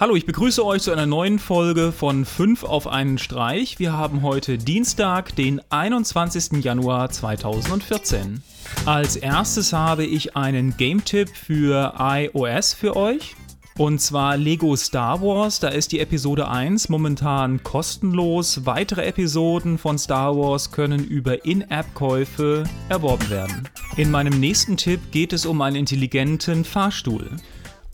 Hallo, 0.00 0.16
ich 0.16 0.26
begrüße 0.26 0.66
euch 0.66 0.82
zu 0.82 0.90
einer 0.90 1.06
neuen 1.06 1.38
Folge 1.38 1.92
von 1.92 2.24
5 2.24 2.64
auf 2.64 2.88
einen 2.88 3.16
Streich. 3.16 3.78
Wir 3.78 3.92
haben 3.92 4.22
heute 4.22 4.58
Dienstag, 4.58 5.36
den 5.36 5.60
21. 5.70 6.64
Januar 6.64 7.10
2014. 7.10 8.42
Als 8.86 9.14
erstes 9.14 9.72
habe 9.72 10.04
ich 10.04 10.34
einen 10.36 10.76
Game-Tipp 10.76 11.28
für 11.28 11.94
iOS 11.96 12.74
für 12.74 12.96
euch. 12.96 13.36
Und 13.78 14.00
zwar 14.00 14.36
Lego 14.36 14.74
Star 14.74 15.22
Wars, 15.22 15.60
da 15.60 15.68
ist 15.68 15.92
die 15.92 16.00
Episode 16.00 16.48
1 16.48 16.88
momentan 16.88 17.62
kostenlos. 17.62 18.66
Weitere 18.66 19.04
Episoden 19.04 19.78
von 19.78 19.96
Star 19.96 20.36
Wars 20.36 20.72
können 20.72 21.04
über 21.04 21.44
In-App-Käufe 21.44 22.64
erworben 22.88 23.30
werden. 23.30 23.68
In 23.96 24.10
meinem 24.10 24.40
nächsten 24.40 24.76
Tipp 24.76 25.12
geht 25.12 25.32
es 25.32 25.46
um 25.46 25.60
einen 25.60 25.76
intelligenten 25.76 26.64
Fahrstuhl. 26.64 27.30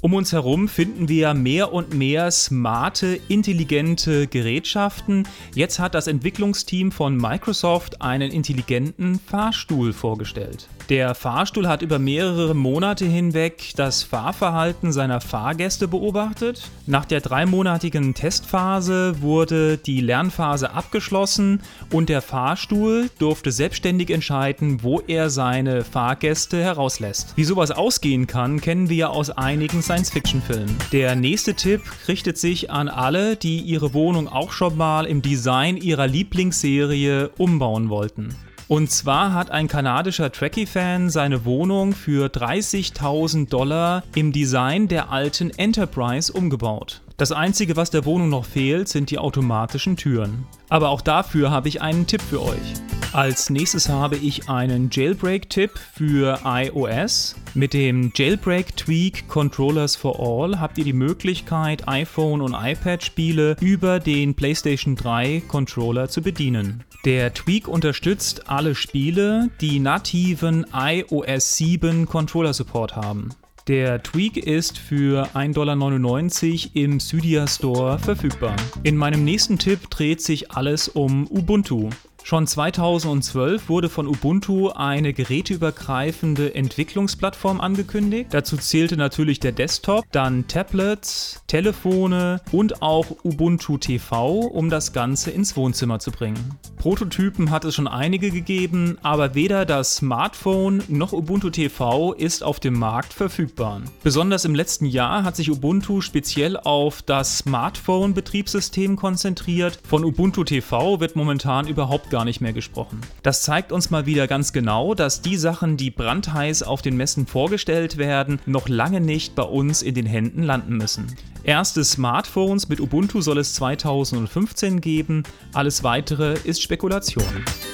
Um 0.00 0.14
uns 0.14 0.32
herum 0.32 0.68
finden 0.68 1.08
wir 1.08 1.34
mehr 1.34 1.72
und 1.72 1.92
mehr 1.92 2.30
smarte, 2.30 3.18
intelligente 3.26 4.28
Gerätschaften. 4.28 5.26
Jetzt 5.56 5.80
hat 5.80 5.96
das 5.96 6.06
Entwicklungsteam 6.06 6.92
von 6.92 7.16
Microsoft 7.16 8.00
einen 8.00 8.30
intelligenten 8.30 9.18
Fahrstuhl 9.18 9.92
vorgestellt. 9.92 10.68
Der 10.88 11.14
Fahrstuhl 11.14 11.68
hat 11.68 11.82
über 11.82 11.98
mehrere 11.98 12.54
Monate 12.54 13.04
hinweg 13.04 13.72
das 13.76 14.02
Fahrverhalten 14.04 14.90
seiner 14.90 15.20
Fahrgäste 15.20 15.86
beobachtet. 15.86 16.62
Nach 16.86 17.04
der 17.04 17.20
dreimonatigen 17.20 18.14
Testphase 18.14 19.20
wurde 19.20 19.76
die 19.76 20.00
Lernphase 20.00 20.70
abgeschlossen 20.70 21.60
und 21.92 22.08
der 22.08 22.22
Fahrstuhl 22.22 23.10
durfte 23.18 23.52
selbstständig 23.52 24.08
entscheiden, 24.08 24.82
wo 24.82 25.00
er 25.00 25.28
seine 25.28 25.84
Fahrgäste 25.84 26.62
herauslässt. 26.62 27.34
Wie 27.36 27.44
sowas 27.44 27.70
ausgehen 27.70 28.26
kann, 28.26 28.62
kennen 28.62 28.88
wir 28.88 29.10
aus 29.10 29.28
einigen 29.28 29.82
Science-Fiction-Filmen. 29.88 30.76
Der 30.92 31.16
nächste 31.16 31.54
Tipp 31.54 31.80
richtet 32.08 32.36
sich 32.36 32.70
an 32.70 32.90
alle, 32.90 33.36
die 33.36 33.60
ihre 33.60 33.94
Wohnung 33.94 34.28
auch 34.28 34.52
schon 34.52 34.76
mal 34.76 35.06
im 35.06 35.22
Design 35.22 35.78
ihrer 35.78 36.06
Lieblingsserie 36.06 37.30
umbauen 37.38 37.88
wollten. 37.88 38.36
Und 38.68 38.90
zwar 38.90 39.32
hat 39.32 39.50
ein 39.50 39.66
kanadischer 39.66 40.30
Trekkie-Fan 40.30 41.08
seine 41.08 41.46
Wohnung 41.46 41.94
für 41.94 42.26
30.000 42.26 43.48
Dollar 43.48 44.02
im 44.14 44.30
Design 44.30 44.88
der 44.88 45.10
alten 45.10 45.48
Enterprise 45.56 46.30
umgebaut. 46.30 47.00
Das 47.16 47.32
einzige, 47.32 47.76
was 47.76 47.88
der 47.88 48.04
Wohnung 48.04 48.28
noch 48.28 48.44
fehlt, 48.44 48.88
sind 48.88 49.10
die 49.10 49.18
automatischen 49.18 49.96
Türen. 49.96 50.44
Aber 50.68 50.90
auch 50.90 51.00
dafür 51.00 51.50
habe 51.50 51.68
ich 51.68 51.80
einen 51.80 52.06
Tipp 52.06 52.20
für 52.20 52.42
euch. 52.42 52.74
Als 53.12 53.48
nächstes 53.48 53.88
habe 53.88 54.16
ich 54.16 54.50
einen 54.50 54.90
Jailbreak-Tipp 54.92 55.70
für 55.94 56.40
iOS. 56.44 57.36
Mit 57.54 57.72
dem 57.72 58.12
Jailbreak 58.14 58.76
Tweak 58.76 59.26
Controllers 59.28 59.96
for 59.96 60.20
All 60.20 60.60
habt 60.60 60.76
ihr 60.76 60.84
die 60.84 60.92
Möglichkeit, 60.92 61.88
iPhone 61.88 62.42
und 62.42 62.54
iPad-Spiele 62.54 63.56
über 63.60 63.98
den 63.98 64.34
PlayStation 64.34 64.94
3 64.94 65.42
Controller 65.48 66.08
zu 66.10 66.20
bedienen. 66.20 66.84
Der 67.06 67.32
Tweak 67.32 67.66
unterstützt 67.66 68.50
alle 68.50 68.74
Spiele, 68.74 69.48
die 69.62 69.80
nativen 69.80 70.66
iOS 70.74 71.56
7 71.56 72.06
Controller 72.06 72.52
Support 72.52 72.94
haben. 72.94 73.30
Der 73.68 74.02
Tweak 74.02 74.36
ist 74.36 74.78
für 74.78 75.28
1,99 75.34 75.52
Dollar 75.52 76.84
im 76.84 77.00
Cydia 77.00 77.46
Store 77.46 77.98
verfügbar. 77.98 78.56
In 78.82 78.96
meinem 78.96 79.24
nächsten 79.24 79.58
Tipp 79.58 79.90
dreht 79.90 80.22
sich 80.22 80.52
alles 80.52 80.88
um 80.88 81.26
Ubuntu. 81.26 81.90
Schon 82.28 82.46
2012 82.46 83.70
wurde 83.70 83.88
von 83.88 84.06
Ubuntu 84.06 84.68
eine 84.68 85.14
geräteübergreifende 85.14 86.54
Entwicklungsplattform 86.54 87.58
angekündigt. 87.58 88.28
Dazu 88.34 88.58
zählte 88.58 88.98
natürlich 88.98 89.40
der 89.40 89.52
Desktop, 89.52 90.04
dann 90.12 90.46
Tablets, 90.46 91.42
Telefone 91.46 92.42
und 92.52 92.82
auch 92.82 93.06
Ubuntu 93.24 93.78
TV, 93.78 94.40
um 94.40 94.68
das 94.68 94.92
Ganze 94.92 95.30
ins 95.30 95.56
Wohnzimmer 95.56 96.00
zu 96.00 96.10
bringen. 96.10 96.58
Prototypen 96.76 97.50
hat 97.50 97.64
es 97.64 97.74
schon 97.74 97.88
einige 97.88 98.30
gegeben, 98.30 98.98
aber 99.02 99.34
weder 99.34 99.64
das 99.64 99.96
Smartphone 99.96 100.82
noch 100.88 101.14
Ubuntu 101.14 101.48
TV 101.48 102.12
ist 102.12 102.44
auf 102.44 102.60
dem 102.60 102.78
Markt 102.78 103.14
verfügbar. 103.14 103.80
Besonders 104.02 104.44
im 104.44 104.54
letzten 104.54 104.84
Jahr 104.84 105.24
hat 105.24 105.34
sich 105.34 105.50
Ubuntu 105.50 106.02
speziell 106.02 106.58
auf 106.58 107.00
das 107.00 107.38
Smartphone-Betriebssystem 107.38 108.96
konzentriert. 108.96 109.80
Von 109.88 110.04
Ubuntu 110.04 110.44
TV 110.44 111.00
wird 111.00 111.16
momentan 111.16 111.66
überhaupt 111.66 112.10
gar 112.10 112.17
gar 112.18 112.24
nicht 112.24 112.40
mehr 112.40 112.52
gesprochen. 112.52 113.00
Das 113.22 113.42
zeigt 113.42 113.70
uns 113.70 113.90
mal 113.90 114.04
wieder 114.04 114.26
ganz 114.26 114.52
genau, 114.52 114.94
dass 114.94 115.22
die 115.22 115.36
Sachen, 115.36 115.76
die 115.76 115.92
brandheiß 115.92 116.64
auf 116.64 116.82
den 116.82 116.96
Messen 116.96 117.28
vorgestellt 117.28 117.96
werden, 117.96 118.40
noch 118.44 118.68
lange 118.68 119.00
nicht 119.00 119.36
bei 119.36 119.44
uns 119.44 119.82
in 119.82 119.94
den 119.94 120.04
Händen 120.06 120.42
landen 120.42 120.76
müssen. 120.76 121.14
Erste 121.44 121.84
Smartphones 121.84 122.68
mit 122.68 122.80
Ubuntu 122.80 123.20
soll 123.20 123.38
es 123.38 123.54
2015 123.54 124.80
geben, 124.80 125.22
alles 125.54 125.84
weitere 125.84 126.34
ist 126.42 126.60
Spekulation. 126.60 127.24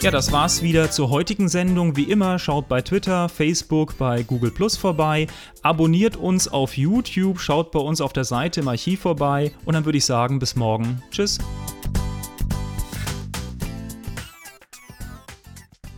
Ja, 0.03 0.11
das 0.11 0.31
war's 0.31 0.61
wieder 0.61 0.91
zur 0.91 1.09
heutigen 1.09 1.49
Sendung. 1.49 1.97
Wie 1.97 2.05
immer, 2.05 2.39
schaut 2.39 2.69
bei 2.69 2.83
Twitter, 2.83 3.31
Facebook, 3.31 3.97
bei 3.97 4.25
Google 4.25 4.51
Plus 4.51 4.77
vorbei, 4.77 5.27
abonniert 5.63 6.17
uns 6.19 6.49
auf 6.49 6.77
YouTube, 6.77 7.41
schaut 7.41 7.71
bei 7.71 7.81
uns 7.81 8.03
auf 8.03 8.13
der 8.13 8.25
Seite 8.25 8.61
im 8.61 8.69
Archiv 8.69 9.01
vorbei 9.01 9.53
und 9.65 9.73
dann 9.73 9.87
würde 9.87 9.97
ich 9.97 10.05
sagen, 10.05 10.39
bis 10.39 10.55
morgen. 10.55 11.03
Tschüss. 11.11 11.39